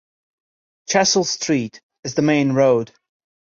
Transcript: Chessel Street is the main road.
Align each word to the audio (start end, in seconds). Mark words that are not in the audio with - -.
Chessel 0.87 1.23
Street 1.23 1.79
is 2.03 2.15
the 2.15 2.23
main 2.23 2.53
road. 2.53 2.91